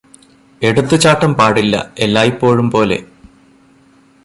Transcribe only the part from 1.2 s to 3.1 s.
പാടില്ല എല്ലായ്പോഴും പോലെ